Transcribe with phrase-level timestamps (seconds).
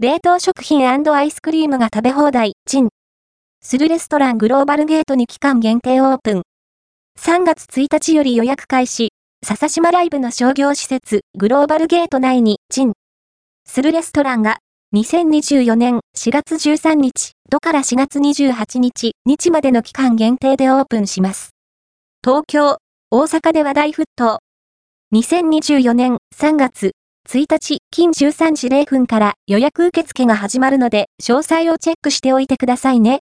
[0.00, 2.88] 冷凍食品アイスクリームが食べ放題、チン。
[3.60, 6.42] するレストラングローバルゲートに期間限定オープン。
[7.18, 9.08] 3月1日より予約開始、
[9.44, 12.92] 笹島ライブの商業施設、グローバルゲート内に、チン。
[13.66, 14.58] するレストランが、
[14.94, 21.50] 2024年4月13日、度から4月28日、日までの期間限定でオープンします。
[22.24, 22.76] 東京、
[23.10, 24.38] 大阪で話題沸騰。
[25.12, 26.92] 2024年3月
[27.28, 33.16] 1日、近13時0分から予約受付が始まるので、詳細をチェックしておいてくださいね。